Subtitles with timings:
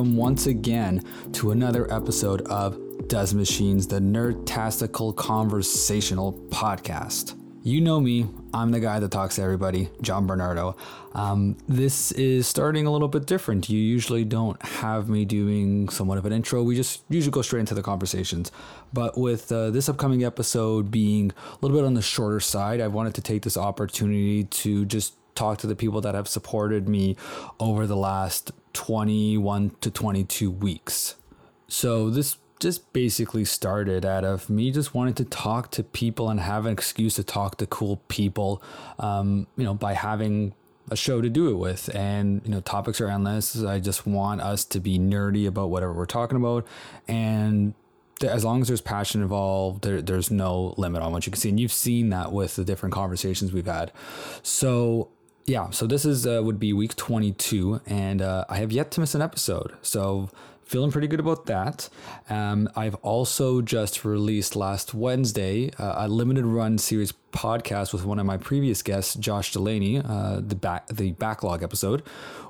[0.00, 7.38] welcome once again to another episode of Does Machines, the Nerdtastical Conversational Podcast.
[7.62, 10.74] You know me, I'm the guy that talks to everybody, John Bernardo.
[11.12, 13.68] Um, this is starting a little bit different.
[13.68, 16.62] You usually don't have me doing somewhat of an intro.
[16.62, 18.50] We just usually go straight into the conversations.
[18.94, 22.88] But with uh, this upcoming episode being a little bit on the shorter side, I
[22.88, 27.16] wanted to take this opportunity to just talk to the people that have supported me
[27.58, 31.16] over the last 21 to 22 weeks.
[31.66, 36.40] So this just basically started out of me just wanting to talk to people and
[36.40, 38.62] have an excuse to talk to cool people,
[38.98, 40.52] um, you know, by having
[40.90, 41.88] a show to do it with.
[41.94, 43.64] And, you know, topics are endless.
[43.64, 46.66] I just want us to be nerdy about whatever we're talking about.
[47.08, 47.72] And
[48.22, 51.48] as long as there's passion involved, there, there's no limit on what you can see.
[51.48, 53.90] And you've seen that with the different conversations we've had.
[54.42, 55.08] So,
[55.46, 59.00] yeah, so this is uh, would be week 22, and uh, I have yet to
[59.00, 59.72] miss an episode.
[59.82, 60.30] So
[60.62, 61.88] feeling pretty good about that.
[62.28, 68.20] Um, I've also just released last Wednesday uh, a limited run series podcast with one
[68.20, 72.02] of my previous guests, Josh Delaney, uh, the back the backlog episode,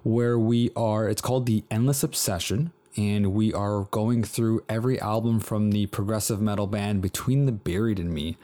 [0.02, 1.08] where we are.
[1.08, 6.40] It's called the Endless Obsession and we are going through every album from the progressive
[6.40, 8.36] metal band Between the Buried and Me,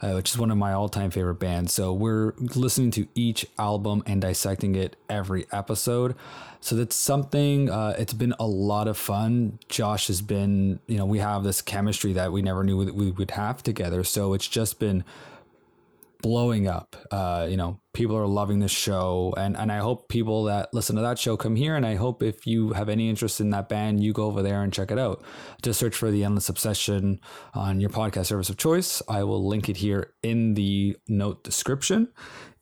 [0.00, 1.72] uh, which is one of my all time favorite bands.
[1.72, 6.14] So we're listening to each album and dissecting it every episode.
[6.60, 9.58] So that's something, uh, it's been a lot of fun.
[9.68, 13.32] Josh has been, you know, we have this chemistry that we never knew we would
[13.32, 14.04] have together.
[14.04, 15.04] So it's just been
[16.22, 16.96] blowing up.
[17.10, 20.96] Uh, you know, people are loving this show, and and I hope people that listen
[20.96, 21.76] to that show come here.
[21.76, 24.62] And I hope if you have any interest in that band, you go over there
[24.62, 25.22] and check it out.
[25.62, 27.20] Just search for the Endless Obsession
[27.54, 29.02] on your podcast service of choice.
[29.08, 32.08] I will link it here in the note description.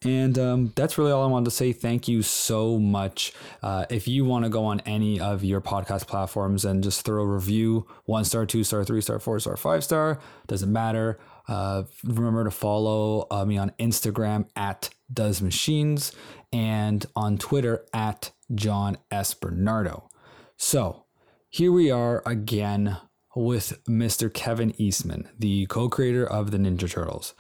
[0.03, 1.75] And um, that's really all I wanted to say.
[1.75, 3.35] Thank you so much.
[3.63, 7.23] Uh, if you want to go on any of your podcast platforms and just throw
[7.23, 11.19] a review one star, two star, three star, four star, five star, doesn't matter.
[11.49, 16.13] Uh, remember to follow uh, me on Instagram at Does Machines
[16.53, 19.35] and on Twitter at John S.
[19.35, 20.09] Bernardo.
[20.57, 21.05] So
[21.49, 22.99] here we are again
[23.35, 24.33] with Mr.
[24.33, 27.35] Kevin Eastman, the co creator of the Ninja Turtles.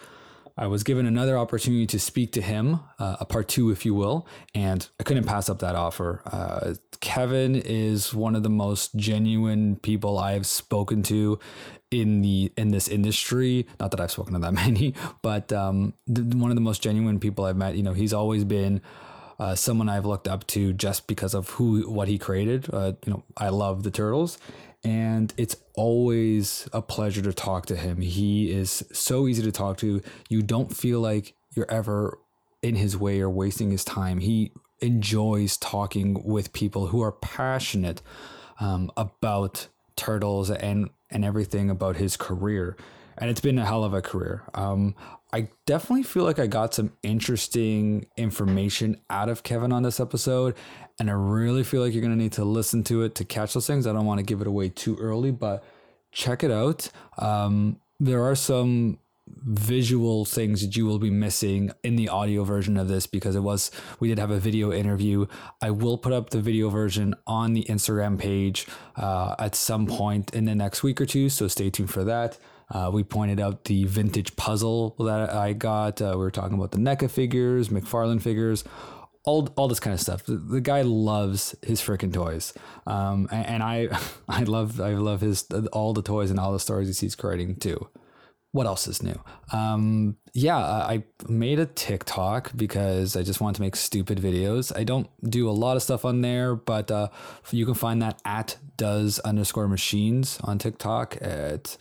[0.60, 3.94] I was given another opportunity to speak to him, uh, a part two, if you
[3.94, 6.20] will, and I couldn't pass up that offer.
[6.26, 11.38] Uh, Kevin is one of the most genuine people I've spoken to
[11.90, 13.66] in the in this industry.
[13.80, 17.46] Not that I've spoken to that many, but um, one of the most genuine people
[17.46, 17.74] I've met.
[17.74, 18.82] You know, he's always been.
[19.38, 22.68] Uh, someone I've looked up to just because of who what he created.
[22.70, 24.36] Uh, you know, I love the turtles,
[24.82, 28.00] and it's always a pleasure to talk to him.
[28.00, 30.00] He is so easy to talk to.
[30.28, 32.18] You don't feel like you're ever
[32.62, 34.18] in his way or wasting his time.
[34.20, 38.00] He enjoys talking with people who are passionate
[38.58, 42.76] um, about turtles and and everything about his career.
[43.20, 44.42] And it's been a hell of a career.
[44.54, 44.94] Um,
[45.32, 50.56] I definitely feel like I got some interesting information out of Kevin on this episode.
[50.98, 53.66] And I really feel like you're to need to listen to it to catch those
[53.66, 53.86] things.
[53.86, 55.62] I don't want to give it away too early, but
[56.12, 56.88] check it out.
[57.18, 58.98] Um, there are some
[59.36, 63.40] visual things that you will be missing in the audio version of this because it
[63.40, 63.70] was
[64.00, 65.24] we did have a video interview
[65.62, 68.66] i will put up the video version on the instagram page
[68.96, 72.38] uh, at some point in the next week or two so stay tuned for that
[72.70, 76.00] uh, we pointed out the vintage puzzle that I got.
[76.00, 78.64] Uh, we were talking about the NECA figures, McFarlane figures,
[79.24, 80.24] all, all this kind of stuff.
[80.24, 82.54] The, the guy loves his freaking toys,
[82.86, 83.88] um, and, and, I
[84.28, 87.88] I love I love his all the toys and all the stories he's creating too.
[88.52, 89.14] What else is new?
[89.52, 94.76] Um, yeah, I made a TikTok because I just want to make stupid videos.
[94.76, 97.10] I don't do a lot of stuff on there, but uh,
[97.52, 101.16] you can find that at does underscore machines on TikTok.
[101.18, 101.78] It's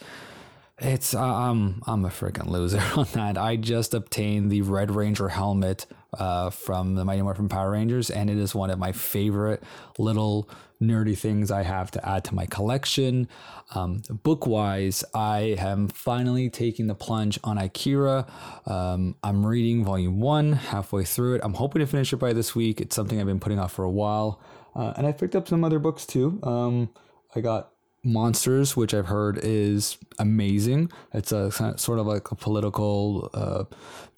[0.82, 3.38] it's um I'm a freaking loser on that.
[3.38, 8.30] I just obtained the Red Ranger helmet uh, from the Mighty Morphin Power Rangers, and
[8.30, 9.62] it is one of my favorite
[9.98, 10.50] little
[10.82, 13.28] nerdy things I have to add to my collection.
[13.76, 18.26] Um, book wise, I am finally taking the plunge on Akira.
[18.66, 21.42] Um, I'm reading volume one, halfway through it.
[21.44, 22.82] I'm hoping to finish it by this week.
[22.82, 24.42] It's something I've been putting off for a while,
[24.76, 26.40] uh, and I picked up some other books too.
[26.44, 26.90] Um,
[27.36, 27.72] I got
[28.04, 30.92] Monsters, which I've heard is amazing.
[31.14, 33.64] It's a sort of like a political uh,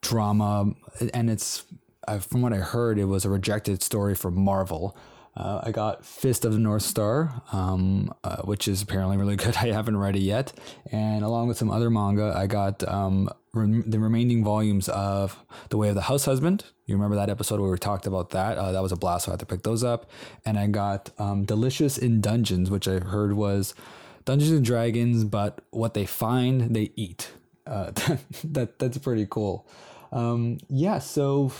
[0.01, 0.73] drama,
[1.13, 1.65] and it's
[2.19, 4.97] from what I heard, it was a rejected story from Marvel.
[5.35, 9.55] Uh, I got Fist of the North Star, um, uh, which is apparently really good.
[9.55, 10.53] I haven't read it yet.
[10.91, 15.37] And along with some other manga, I got um, the remaining volumes of
[15.69, 16.63] The Way of the House Husband.
[16.85, 18.57] You remember that episode where we talked about that?
[18.57, 20.09] Uh, that was a blast, so I had to pick those up.
[20.45, 23.73] And I got um, Delicious in Dungeons, which I heard was
[24.23, 27.31] Dungeons and Dragons, but what they find, they eat.
[27.67, 27.91] Uh,
[28.43, 29.67] that that's pretty cool.
[30.11, 31.51] Um, yeah, so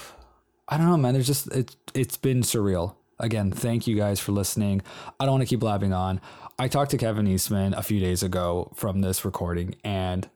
[0.68, 1.14] I don't know, man.
[1.14, 4.82] There's just it, it's been surreal again, thank you guys for listening.
[5.20, 6.20] I don't want to keep blabbing on.
[6.60, 10.28] I talked to Kevin Eastman a few days ago from this recording, and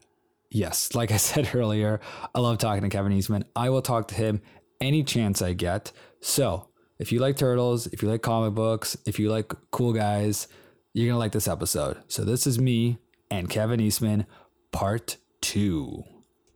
[0.50, 2.00] yes, like I said earlier,
[2.34, 3.46] I love talking to Kevin Eastman.
[3.56, 4.42] I will talk to him
[4.82, 5.92] any chance I get.
[6.22, 6.70] So,
[7.00, 10.48] if you like turtles, if you like comic books, if you like cool guys,
[10.94, 11.98] you're going to like this episode.
[12.08, 12.98] So, this is me
[13.30, 14.26] and Kevin Eastman,
[14.72, 16.04] part two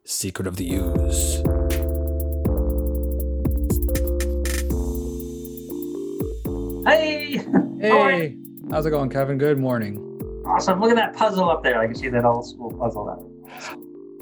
[0.06, 1.44] Secret of the Ooze.
[6.88, 7.38] Hey!
[7.80, 8.36] Hey!
[8.72, 9.38] How's it going, Kevin?
[9.38, 10.44] Good morning.
[10.46, 10.80] Awesome.
[10.80, 11.80] Look at that puzzle up there.
[11.80, 13.39] I can see that old school puzzle there.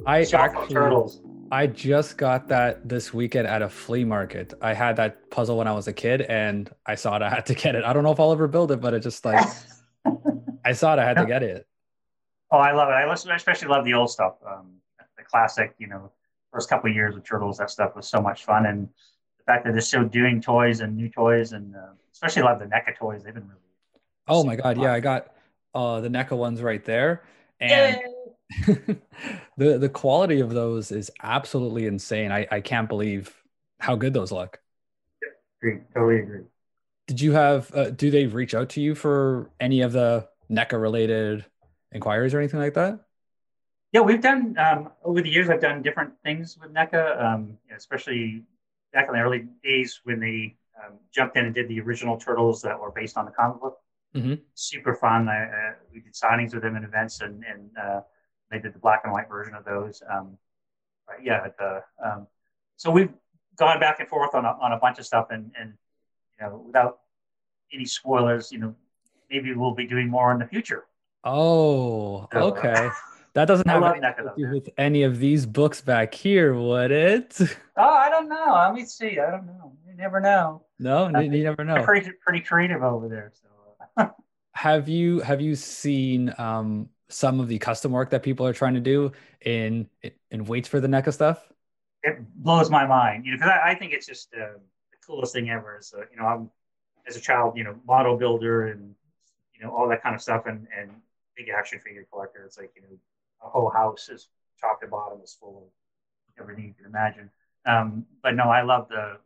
[0.05, 1.21] I actually, turtles.
[1.51, 4.53] I just got that this weekend at a flea market.
[4.61, 7.21] I had that puzzle when I was a kid and I saw it.
[7.21, 7.83] I had to get it.
[7.83, 9.45] I don't know if I'll ever build it, but it just like,
[10.65, 10.99] I saw it.
[10.99, 11.65] I had to get it.
[12.51, 12.93] Oh, I love it.
[12.93, 14.35] I listen, I especially love the old stuff.
[14.45, 14.73] Um,
[15.17, 16.11] the classic, you know,
[16.51, 18.65] first couple of years of Turtles, that stuff was so much fun.
[18.65, 18.87] And
[19.37, 22.65] the fact that they're still doing toys and new toys, and uh, especially love the
[22.65, 23.23] NECA toys.
[23.23, 23.61] They've been really.
[24.27, 24.77] Oh my God.
[24.77, 24.93] Yeah.
[24.93, 25.33] I got
[25.73, 27.23] uh, the NECA ones right there.
[27.59, 27.99] And
[29.57, 32.31] the, the quality of those is absolutely insane.
[32.31, 33.33] I, I can't believe
[33.79, 34.59] how good those look.
[35.61, 35.79] Agree.
[35.93, 36.43] Totally agree.
[37.07, 40.79] Did you have, uh, do they reach out to you for any of the NECA
[40.79, 41.45] related
[41.91, 42.99] inquiries or anything like that?
[43.93, 45.49] Yeah, we've done um, over the years.
[45.49, 48.43] I've done different things with NECA, um, especially
[48.93, 52.61] back in the early days when they um, jumped in and did the original Turtles
[52.61, 53.77] that were based on the comic book.
[54.15, 54.35] Mm-hmm.
[54.55, 55.29] Super fun.
[55.29, 58.01] I, uh, we did signings with them in events, and, and uh,
[58.51, 60.01] they did the black and white version of those.
[60.09, 60.37] Um,
[61.07, 62.27] but yeah, the, um,
[62.75, 63.11] so we've
[63.55, 65.73] gone back and forth on a, on a bunch of stuff, and, and
[66.39, 66.99] you know, without
[67.73, 68.75] any spoilers, you know,
[69.29, 70.85] maybe we'll be doing more in the future.
[71.23, 72.89] Oh, So, uh, okay.
[73.33, 77.37] That doesn't have anything to do with any of these books back here, would it?
[77.79, 78.55] Oh, I don't know.
[78.55, 79.19] Let me see.
[79.19, 79.71] I don't know.
[79.87, 80.65] You never know.
[80.79, 81.83] No, you you never know.
[81.83, 83.31] pretty pretty creative over there.
[83.35, 83.47] So
[83.97, 84.07] uh,
[84.53, 88.73] Have you have you seen um, some of the custom work that people are trying
[88.73, 89.11] to do
[89.41, 89.87] in
[90.31, 91.51] in waits for the NECA stuff?
[92.03, 93.25] it blows my mind.
[93.25, 94.57] You know, because I, I think it's just uh,
[94.91, 95.79] the coolest thing ever.
[95.81, 96.49] So you know, I'm
[97.07, 98.95] as a child, you know, model builder and
[99.53, 100.91] you know all that kind of stuff, and and
[101.35, 102.43] big action figure collector.
[102.45, 102.97] It's like you know,
[103.43, 105.63] a whole house is top to bottom is full
[106.37, 107.29] of everything you can imagine.
[107.65, 109.17] Um, but no, I love the,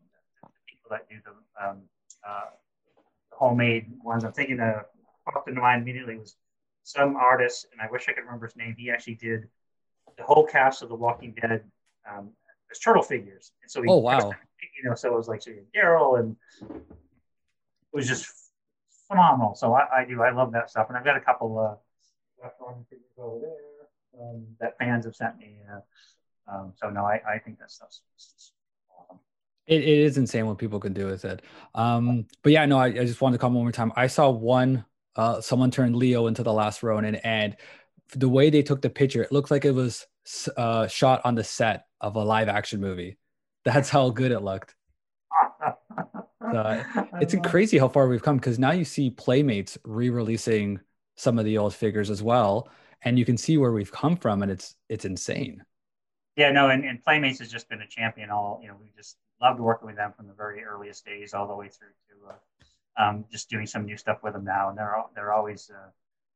[0.41, 1.77] the people that do the, um,
[2.27, 2.49] uh,
[3.29, 4.23] the homemade ones.
[4.23, 4.85] I'm thinking of
[5.31, 6.35] popped into mind immediately was
[6.91, 8.75] some artist, and I wish I could remember his name.
[8.77, 9.47] He actually did
[10.17, 11.63] the whole cast of The Walking Dead
[12.09, 12.29] um,
[12.71, 13.51] as turtle figures.
[13.61, 14.17] And so he Oh, wow.
[14.17, 18.27] you know, so it was like so Daryl, and it was just
[19.07, 19.55] phenomenal.
[19.55, 21.75] So I, I do, I love that stuff, and I've got a couple uh,
[22.89, 25.57] figures over there um, that fans have sent me.
[25.71, 28.51] Uh, um, so no, I, I think that stuff's stuff's
[28.97, 29.19] awesome.
[29.67, 31.41] It, it is insane what people can do with it.
[31.75, 33.91] Um, but yeah, no, I, I just wanted to come one more time.
[33.95, 37.55] I saw one, uh, someone turned Leo into the last Ronin, and
[38.15, 40.07] the way they took the picture, it looked like it was
[40.57, 43.17] uh, shot on the set of a live action movie.
[43.65, 44.75] That's how good it looked.
[47.21, 50.79] It's crazy how far we've come because now you see Playmates re-releasing
[51.15, 52.69] some of the old figures as well,
[53.03, 55.63] and you can see where we've come from, and it's it's insane.
[56.35, 58.29] Yeah, no, and, and Playmates has just been a champion.
[58.29, 61.47] All you know, we just loved working with them from the very earliest days all
[61.47, 62.35] the way through to uh,
[62.97, 65.89] um, just doing some new stuff with them now, and they're al- they're always uh,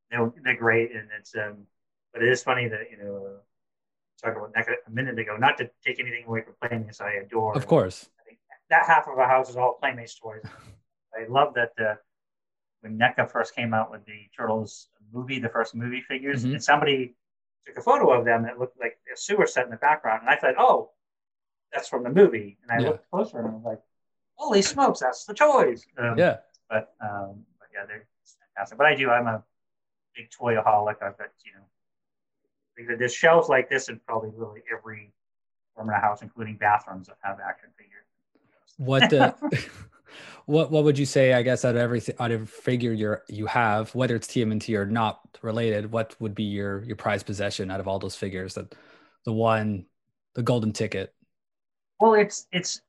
[0.10, 1.66] they're they're great, and it's um,
[2.14, 3.28] but it is funny that you know
[4.26, 5.36] uh, about NECA a minute ago.
[5.38, 7.56] Not to take anything away from Playmates, I adore.
[7.56, 8.10] Of course.
[8.70, 10.42] that half of our house is all Playmates toys.
[11.16, 11.96] I love that uh,
[12.82, 16.54] when NECA first came out with the Turtles movie, the first movie figures, Mhm.
[16.54, 17.16] and somebody
[17.68, 20.30] took a photo of them that looked like a sewer set in the background, and
[20.30, 20.92] I thought, oh,
[21.74, 22.90] that's from the movie, and I Yeah.
[22.92, 23.80] looked closer and I was like,
[24.36, 25.86] holy smokes, that's the toys.
[25.98, 26.38] Um, Yeah.
[26.70, 28.08] But um, but yeah, they're
[28.56, 28.78] fantastic.
[28.78, 29.44] But I do, I'm a
[30.16, 31.02] big toyaholic.
[31.02, 31.52] I've got you
[32.88, 35.12] know, there's shelves like this in probably really every
[35.78, 38.06] room in a house, including bathrooms that have action figures.
[38.78, 39.34] What uh,
[40.46, 41.34] what what would you say?
[41.34, 44.86] I guess out of everything, out of figure you you have, whether it's TMNT or
[44.86, 48.56] not related, what would be your your prized possession out of all those figures?
[48.56, 48.74] That
[49.26, 49.86] the one,
[50.34, 51.14] the golden ticket.
[52.00, 52.82] Well, it's it's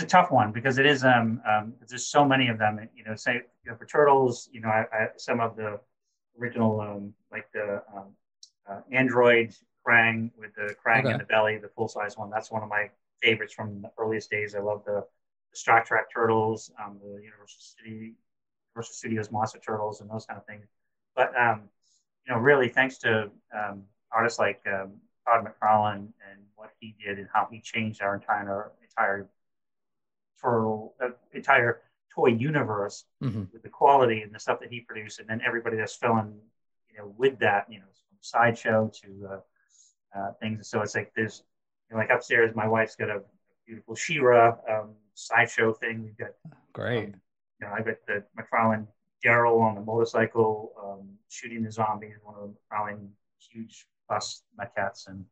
[0.00, 2.88] it's a tough one because it is um, um there's so many of them.
[2.94, 5.78] You know, say you know, for turtles, you know, I, I, some of the
[6.40, 8.14] original um, like the um,
[8.68, 9.54] uh, Android
[9.86, 11.12] Krang with the Krang okay.
[11.12, 12.30] in the belly, the full size one.
[12.30, 12.88] That's one of my
[13.20, 14.54] favorites from the earliest days.
[14.54, 15.04] I love the,
[15.50, 18.14] the Star Trek turtles, um, the Universal City,
[18.74, 20.66] Universal Studios Monster Turtles, and those kind of things.
[21.14, 21.64] But um,
[22.26, 24.92] you know, really, thanks to um, artists like um,
[25.26, 29.28] Todd McFarlane and what he did and how he changed our entire entire
[30.40, 31.82] turtle, uh, entire
[32.14, 33.44] toy universe mm-hmm.
[33.52, 36.34] with the quality and the stuff that he produced, and then everybody that's filling,
[36.90, 40.68] you know, with that, you know, from sideshow to uh, uh, things.
[40.68, 41.42] So it's like there's,
[41.88, 43.22] you know, like upstairs, my wife's got a
[43.66, 46.02] beautiful She-Ra um, sideshow thing.
[46.02, 46.30] We've got
[46.72, 47.14] great.
[47.14, 47.20] Um,
[47.60, 48.86] you know, I got the McFarlane
[49.24, 55.06] Daryl on the motorcycle um, shooting the zombies, one of the McFarlane huge bus maquettes,
[55.08, 55.24] and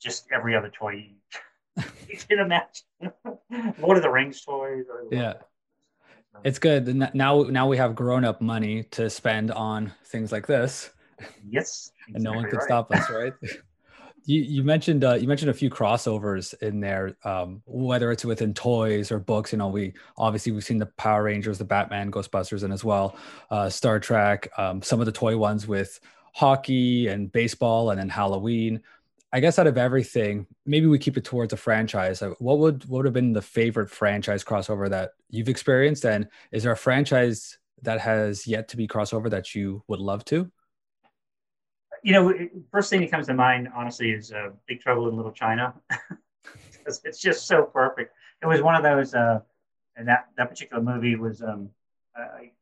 [0.00, 1.10] just every other toy
[2.08, 2.84] you can imagine.
[3.78, 4.84] Lord of the Rings toys.
[5.10, 5.34] Yeah.
[6.44, 6.94] It's good.
[7.14, 10.90] Now, now we have grown-up money to spend on things like this.
[11.48, 12.64] Yes, exactly and no one could right.
[12.64, 13.32] stop us, right?
[14.26, 18.52] you, you mentioned uh, you mentioned a few crossovers in there, um, whether it's within
[18.52, 19.52] toys or books.
[19.52, 23.16] You know, we obviously we've seen the Power Rangers, the Batman, Ghostbusters, and as well
[23.50, 24.50] uh, Star Trek.
[24.58, 26.00] Um, some of the toy ones with
[26.34, 28.82] hockey and baseball, and then Halloween.
[29.36, 32.22] I guess out of everything, maybe we keep it towards a franchise.
[32.22, 36.06] Uh, what would what would have been the favorite franchise crossover that you've experienced?
[36.06, 40.24] And is there a franchise that has yet to be crossover that you would love
[40.26, 40.50] to?
[42.02, 45.32] You know, first thing that comes to mind, honestly, is uh, Big Trouble in Little
[45.32, 45.74] China.
[46.86, 48.14] it's just so perfect.
[48.40, 49.40] It was one of those, uh,
[49.96, 51.42] and that that particular movie was.
[51.42, 51.68] Um,
[52.16, 52.52] I,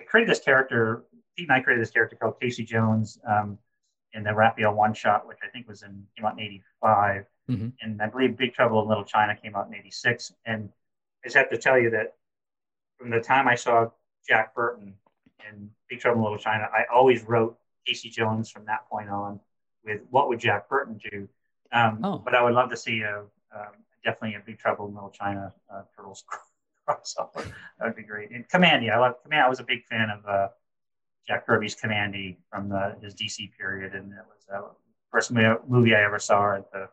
[0.00, 1.04] I created this character.
[1.36, 3.20] Pete and I created this character called Casey Jones.
[3.24, 3.58] Um,
[4.12, 7.68] in the Raphael one shot, which I think was in came out in '85, mm-hmm.
[7.80, 10.32] and I believe Big Trouble in Little China came out in '86.
[10.46, 10.70] And
[11.24, 12.14] I just have to tell you that
[12.98, 13.88] from the time I saw
[14.28, 14.94] Jack Burton
[15.48, 19.40] in Big Trouble in Little China, I always wrote Casey Jones from that point on
[19.84, 21.28] with what would Jack Burton do.
[21.72, 22.18] Um, oh.
[22.18, 23.20] But I would love to see a
[23.54, 23.72] um,
[24.04, 26.24] definitely a Big Trouble in Little China uh, Turtles
[26.88, 27.44] crossover.
[27.78, 28.30] that would be great.
[28.30, 29.42] And Kamandi, I love Kamandi.
[29.42, 30.26] I was a big fan of.
[30.26, 30.48] Uh,
[31.26, 34.62] Jack Kirby's Kamandi from the, his DC period, and it was the
[35.10, 36.88] first movie I ever saw at the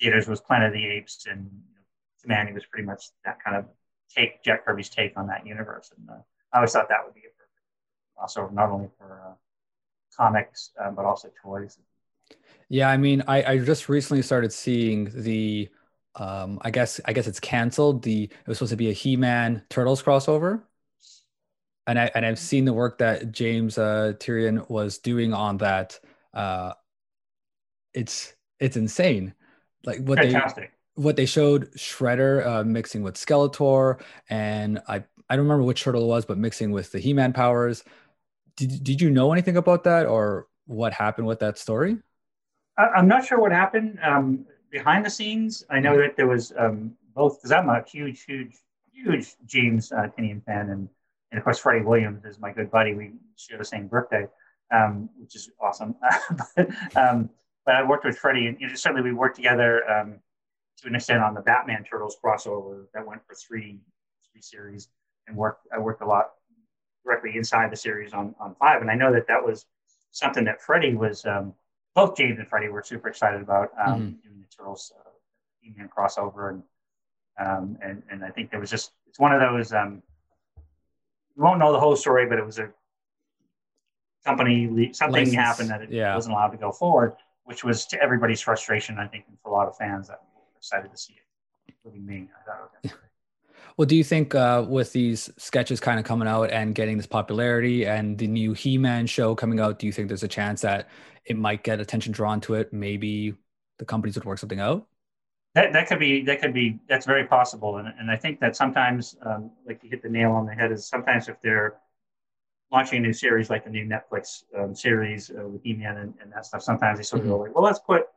[0.00, 3.56] theaters was Planet of the Apes, and you know, Kamandi was pretty much that kind
[3.56, 3.66] of
[4.14, 6.22] take Jack Kirby's take on that universe, and uh,
[6.52, 9.34] I always thought that would be a perfect crossover, not only for uh,
[10.16, 11.78] comics uh, but also toys.
[12.68, 15.68] Yeah, I mean, I, I just recently started seeing the
[16.16, 18.02] um, I guess I guess it's canceled.
[18.02, 20.62] The it was supposed to be a He-Man Turtles crossover,
[21.88, 25.98] and I and I've seen the work that James uh, Tynion was doing on that.
[26.34, 26.74] Uh,
[27.94, 29.34] it's it's insane,
[29.84, 30.72] like what Fantastic.
[30.96, 35.82] they what they showed Shredder uh, mixing with Skeletor, and I I don't remember which
[35.82, 37.82] turtle it was, but mixing with the He Man powers.
[38.56, 41.96] Did did you know anything about that, or what happened with that story?
[42.76, 45.64] I'm not sure what happened um, behind the scenes.
[45.70, 48.56] I know that there was um, both because I'm a huge, huge,
[48.92, 50.88] huge James uh, Tynion fan, and
[51.30, 52.94] and of course Freddie Williams is my good buddy.
[52.94, 54.26] We share the same birthday,
[54.72, 55.94] um, which is awesome.
[56.56, 57.30] but, um,
[57.66, 60.20] but I worked with Freddie, and you know, certainly we worked together um,
[60.78, 63.80] to an extent on the Batman Turtles crossover that went for three
[64.32, 64.88] three series,
[65.26, 65.66] and worked.
[65.72, 66.30] I worked a lot
[67.04, 69.66] directly inside the series on on five, and I know that that was
[70.12, 71.24] something that Freddie was.
[71.26, 71.54] Um,
[71.94, 74.28] both James and Freddie were super excited about um, mm-hmm.
[74.28, 76.62] doing the Turtles uh, crossover, and
[77.38, 79.72] um, and and I think there was just it's one of those
[81.38, 82.68] we won't know the whole story, but it was a
[84.26, 85.36] company something License.
[85.36, 86.14] happened that it yeah.
[86.14, 87.14] wasn't allowed to go forward,
[87.44, 88.98] which was to everybody's frustration.
[88.98, 92.04] I think and for a lot of fans that were excited to see it, including
[92.04, 92.28] me.
[92.36, 92.92] I thought it was
[93.76, 97.06] Well, do you think uh, with these sketches kind of coming out and getting this
[97.06, 100.88] popularity and the new He-Man show coming out, do you think there's a chance that
[101.24, 102.72] it might get attention drawn to it?
[102.72, 103.34] Maybe
[103.78, 104.88] the companies would work something out.
[105.54, 108.54] That, that could be that could be that's very possible, and, and I think that
[108.54, 111.76] sometimes, um, like you hit the nail on the head, is sometimes if they're
[112.70, 116.30] launching a new series like the new Netflix um, series uh, with He-Man and, and,
[116.32, 117.36] that stuff, sometimes they sort of mm-hmm.
[117.36, 118.08] go like, well, let's put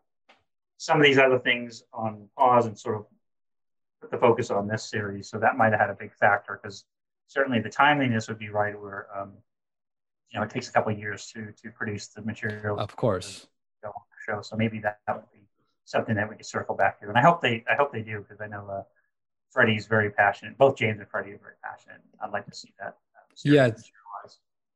[0.77, 3.05] some of these other things on pause and sort of
[4.01, 5.29] put the focus on this series.
[5.29, 6.85] So that might have had a big factor because
[7.27, 9.31] certainly the timeliness would be right where um,
[10.31, 12.77] you know it takes a couple of years to to produce the material.
[12.79, 13.47] Of course.
[14.27, 14.41] Show.
[14.43, 15.40] So maybe that, that would be
[15.91, 17.10] something that we could circle back to.
[17.10, 18.83] And I hope they I hope they do because I know uh,
[19.51, 20.57] Freddie's very passionate.
[20.57, 22.01] Both James and Freddie are very passionate.
[22.21, 22.98] I'd like to see that.
[23.15, 23.71] Uh, yeah.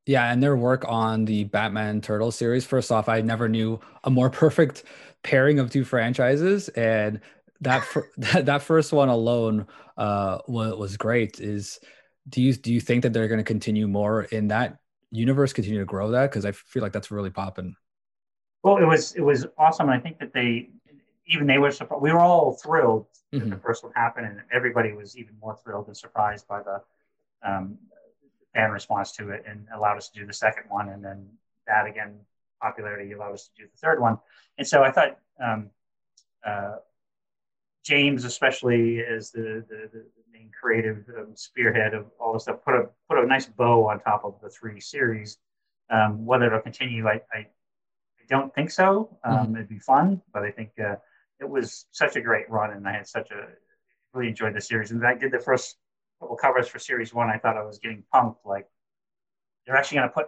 [0.07, 2.63] Yeah, and their work on the Batman Turtle series.
[2.63, 4.83] First off, I never knew a more perfect
[5.23, 7.21] pairing of two franchises, and
[7.61, 7.83] that
[8.17, 9.67] that, that first one alone
[9.97, 11.39] uh, was, was great.
[11.39, 11.79] Is
[12.29, 14.77] do you do you think that they're going to continue more in that
[15.11, 16.29] universe, continue to grow that?
[16.29, 17.75] Because I feel like that's really popping.
[18.63, 19.89] Well, it was it was awesome.
[19.89, 20.69] I think that they
[21.27, 22.01] even they were surprised.
[22.01, 23.49] We were all thrilled mm-hmm.
[23.49, 26.81] that the first one happened, and everybody was even more thrilled and surprised by the
[27.43, 27.77] um,
[28.53, 31.27] fan response to it, and allowed us to do the second one, and then
[31.67, 32.19] that again
[32.61, 34.17] popularity allowed us to do the third one.
[34.57, 35.69] And so I thought um,
[36.45, 36.75] uh,
[37.83, 42.75] James, especially as the, the, the main creative um, spearhead of all this stuff, put
[42.75, 45.37] a put a nice bow on top of the three series.
[45.91, 49.15] Um, whether it'll continue, I, I, I don't think so.
[49.23, 49.55] Um, mm-hmm.
[49.57, 50.95] It'd be fun, but I think uh,
[51.39, 53.47] it was such a great run, and I had such a
[54.13, 54.91] really enjoyed the series.
[54.91, 55.75] And I did the first
[56.19, 57.29] couple covers for series one.
[57.29, 58.67] I thought I was getting pumped, like
[59.65, 60.27] they're actually going to put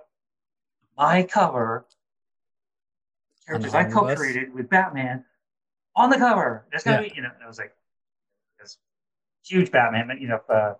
[0.98, 1.86] my cover
[3.48, 5.24] characters I co-created with Batman
[5.96, 6.66] on the cover.
[6.70, 7.10] There's gonna yeah.
[7.10, 7.74] be, you know, I was like,
[8.60, 8.78] this
[9.46, 10.08] huge Batman.
[10.08, 10.74] But you know, uh,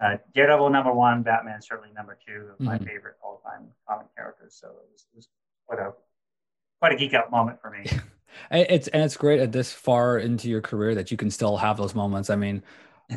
[0.00, 2.86] uh, Daredevil number one, Batman certainly number two of my mm-hmm.
[2.86, 4.56] favorite all-time comic characters.
[4.60, 5.28] So it was, it was
[5.66, 5.92] quite a
[6.78, 7.84] quite a geek out moment for me.
[8.50, 11.76] it's and it's great at this far into your career that you can still have
[11.76, 12.30] those moments.
[12.30, 12.62] I mean,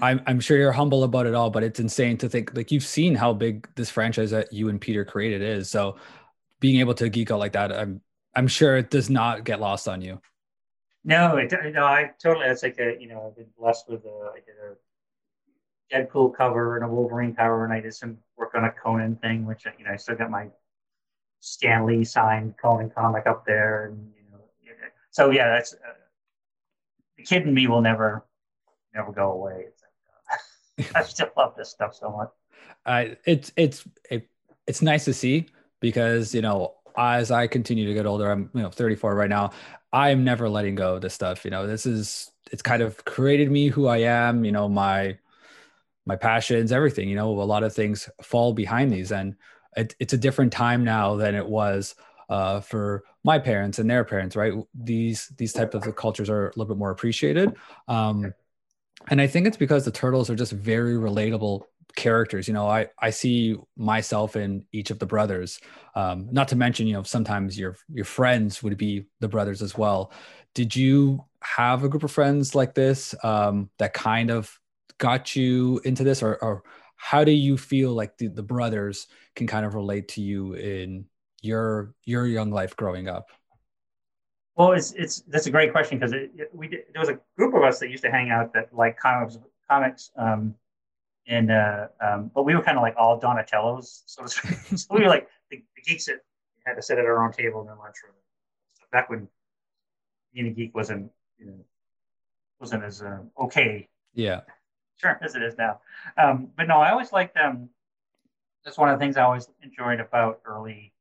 [0.01, 2.83] I'm I'm sure you're humble about it all, but it's insane to think like you've
[2.83, 5.69] seen how big this franchise that you and Peter created is.
[5.69, 5.97] So
[6.59, 8.01] being able to geek out like that, I'm
[8.35, 10.19] I'm sure it does not get lost on you.
[11.03, 12.47] No, it, no, I totally.
[12.47, 14.75] It's like a you know I've been blessed with a I did a
[15.93, 19.45] Deadpool cover and a Wolverine cover, and I did some work on a Conan thing,
[19.45, 20.47] which you know I still got my
[21.41, 24.11] Stan Lee signed Conan comic up there, and
[25.13, 25.93] so yeah, that's uh,
[27.17, 28.25] the kid in me will never
[28.93, 29.67] never go away.
[30.79, 32.29] Uh, I still love this stuff so much.
[32.85, 34.27] Uh, it's it's it,
[34.67, 35.47] it's nice to see
[35.79, 39.51] because you know as I continue to get older, I'm you know 34 right now.
[39.91, 41.45] I'm never letting go of this stuff.
[41.45, 44.43] You know, this is it's kind of created me who I am.
[44.43, 45.19] You know, my
[46.07, 47.07] my passions, everything.
[47.07, 49.35] You know, a lot of things fall behind these, and
[49.77, 51.93] it, it's a different time now than it was
[52.29, 54.35] uh, for my parents and their parents.
[54.35, 54.53] Right?
[54.73, 57.55] These these type of cultures are a little bit more appreciated.
[57.87, 58.33] Um,
[59.09, 61.63] and I think it's because the turtles are just very relatable
[61.95, 65.59] characters you know i i see myself in each of the brothers
[65.95, 69.77] um not to mention you know sometimes your your friends would be the brothers as
[69.77, 70.11] well
[70.55, 74.59] did you have a group of friends like this um that kind of
[74.97, 76.63] got you into this or, or
[76.95, 81.05] how do you feel like the, the brothers can kind of relate to you in
[81.43, 83.29] your your young life growing up
[84.55, 86.13] well it's it's that's a great question because
[86.53, 88.97] we did, there was a group of us that used to hang out that like
[88.97, 89.37] comics
[89.69, 90.55] comics um
[91.27, 94.57] and uh, um, but we were kind of like all Donatellos, so, to speak.
[94.77, 96.17] so we were like the, the, geeks that
[96.65, 98.13] had to sit at our own table in the lunchroom.
[98.73, 99.27] So back when
[100.33, 101.65] being a geek wasn't you know
[102.59, 103.87] wasn't as uh, okay.
[104.13, 104.41] Yeah.
[104.97, 105.79] Sure, as it is now.
[106.17, 107.69] Um, but no, I always liked um,
[108.63, 110.92] that's one of the things I always enjoyed about early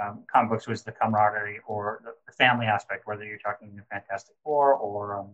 [0.00, 4.36] um, comic books was the camaraderie or the, family aspect, whether you're talking the Fantastic
[4.44, 5.30] Four or um,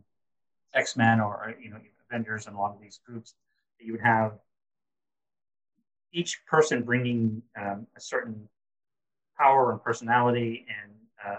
[0.74, 1.76] X Men or you know
[2.08, 3.34] Avengers and a lot of these groups
[3.84, 4.32] you would have
[6.12, 8.48] each person bringing um, a certain
[9.38, 10.92] power and personality and
[11.26, 11.38] uh,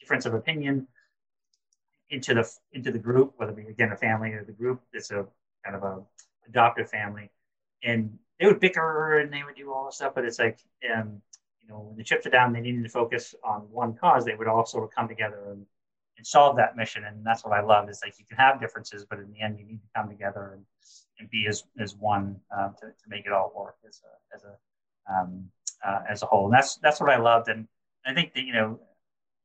[0.00, 0.86] difference of opinion
[2.10, 4.80] into the into the group, whether it be again a family or the group.
[4.92, 5.26] It's a
[5.64, 6.02] kind of a
[6.48, 7.30] adoptive family,
[7.82, 10.12] and they would bicker and they would do all this stuff.
[10.14, 10.58] But it's like,
[10.94, 11.20] um,
[11.66, 14.24] you know, when the chips are down, they needed to focus on one cause.
[14.24, 15.66] They would all sort of come together and,
[16.16, 17.04] and solve that mission.
[17.04, 19.58] And that's what I love is like you can have differences, but in the end,
[19.58, 20.64] you need to come together and
[21.18, 24.44] and be as, as one uh, to, to make it all work as a, as
[24.44, 25.48] a, um,
[25.86, 26.46] uh, as a whole.
[26.46, 27.48] And that's, that's what I loved.
[27.48, 27.66] And
[28.04, 28.78] I think that, you know,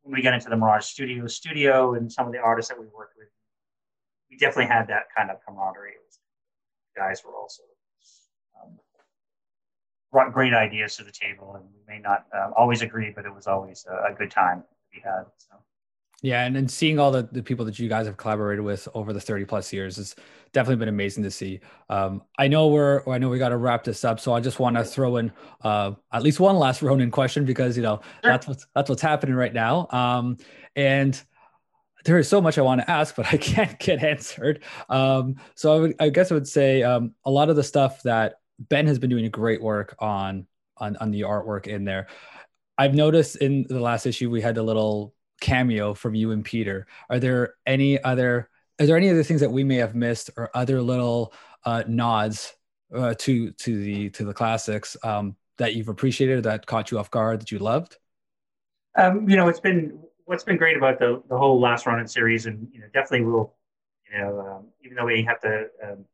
[0.04, 2.88] when we got into the Mirage Studio studio and some of the artists that we
[2.88, 3.28] worked with,
[4.30, 5.94] we definitely had that kind of camaraderie.
[6.96, 7.64] guys were also
[10.12, 13.34] brought great ideas to the table, and we may not uh, always agree, but it
[13.34, 15.24] was always a, a good time we had.
[15.38, 15.56] So.
[16.24, 19.12] Yeah, and then seeing all the, the people that you guys have collaborated with over
[19.12, 20.16] the 30 plus years has
[20.54, 21.62] definitely been amazing to see.
[21.90, 24.60] Um, I know we're I know we got to wrap this up, so I just
[24.60, 25.32] want to throw in
[25.64, 28.32] uh, at least one last Ronin question because you know sure.
[28.32, 29.88] that's what's that's what's happening right now.
[29.90, 30.38] Um,
[30.76, 31.20] and
[32.06, 34.64] there is so much I want to ask, but I can't get answered.
[34.90, 38.04] Um, so I, would, I guess I would say um, a lot of the stuff
[38.04, 38.36] that
[38.70, 40.48] Ben has been doing great work on
[40.78, 42.08] on on the artwork in there.
[42.78, 46.88] I've noticed in the last issue we had a little cameo from you and Peter.
[47.10, 48.50] Are there any other?
[48.80, 51.34] Are there any other things that we may have missed, or other little
[51.66, 52.54] uh, nods
[52.96, 57.12] uh, to to the to the classics um, that you've appreciated, that caught you off
[57.12, 57.98] guard, that you loved?
[58.98, 62.46] Um, you know, it's been what's been great about the the whole last Ronin series,
[62.46, 63.54] and you know, definitely we'll,
[64.12, 66.06] you know, um, even though we have to um,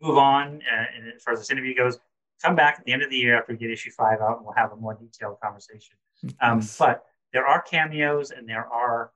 [0.00, 1.98] move on uh, and as far as this interview goes,
[2.42, 4.46] come back at the end of the year after we get issue five out, and
[4.46, 5.96] we'll have a more detailed conversation.
[6.40, 6.76] Um, yes.
[6.78, 9.12] But there are cameos and there are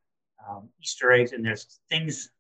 [0.49, 2.31] um, Easter eggs, and there's things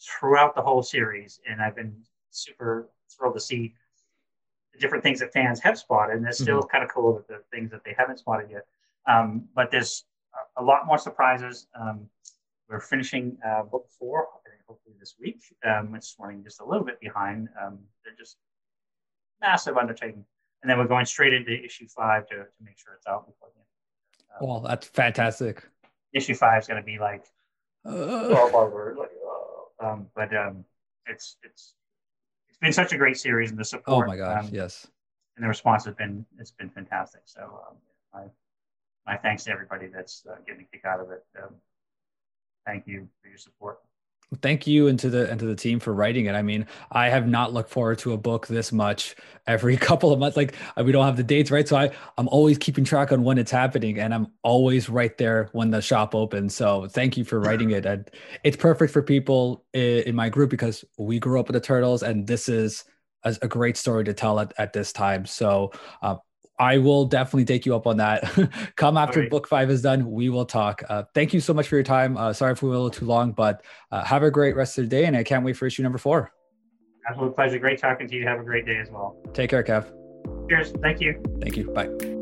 [0.00, 1.94] throughout the whole series, and I've been
[2.30, 3.74] super thrilled to see
[4.72, 6.70] the different things that fans have spotted, and it's still mm-hmm.
[6.70, 8.66] kind of cool that the things that they haven't spotted yet.
[9.08, 10.04] Um, but there's
[10.56, 11.66] a lot more surprises.
[11.78, 12.08] Um,
[12.68, 14.28] we're finishing uh, book four,
[14.70, 15.42] hopefully this week.
[15.66, 17.48] Um, it's running just a little bit behind.
[17.60, 18.36] Um, they're just
[19.40, 20.24] massive undertaking,
[20.62, 23.48] and then we're going straight into issue five to, to make sure it's out before
[23.52, 24.40] the end.
[24.40, 25.64] Um, well, that's fantastic.
[26.14, 27.24] Issue five is going to be like,
[27.84, 29.10] uh, oh, like
[29.82, 30.64] um, but um,
[31.06, 31.74] it's it's
[32.48, 34.06] it's been such a great series, and the support.
[34.06, 34.86] Oh my gosh, um, yes.
[35.36, 37.22] And the response has been it's been fantastic.
[37.24, 37.76] So um,
[38.14, 38.24] my
[39.06, 41.24] my thanks to everybody that's uh, getting a kick out of it.
[41.42, 41.54] Um,
[42.66, 43.78] thank you for your support
[44.42, 46.34] thank you and to the and to the team for writing it.
[46.34, 49.16] I mean, I have not looked forward to a book this much
[49.46, 50.36] every couple of months.
[50.36, 53.24] Like uh, we don't have the dates right, so I I'm always keeping track on
[53.24, 56.54] when it's happening, and I'm always right there when the shop opens.
[56.54, 58.08] So thank you for writing it, and
[58.44, 62.26] it's perfect for people in, my group because we grew up with the turtles, and
[62.26, 62.84] this is
[63.24, 65.26] a, a great story to tell at, at this time.
[65.26, 66.16] So uh,
[66.60, 68.22] I will definitely take you up on that.
[68.76, 69.30] Come after right.
[69.30, 70.82] book five is done, we will talk.
[70.88, 72.18] Uh, thank you so much for your time.
[72.18, 74.76] Uh, sorry if we were a little too long, but uh, have a great rest
[74.76, 76.30] of the day, and I can't wait for issue number four.
[77.08, 77.58] Absolute pleasure.
[77.58, 78.26] Great talking to you.
[78.26, 79.16] Have a great day as well.
[79.32, 79.90] Take care, Kev.
[80.50, 80.72] Cheers.
[80.82, 81.20] Thank you.
[81.40, 81.70] Thank you.
[81.70, 82.19] Bye.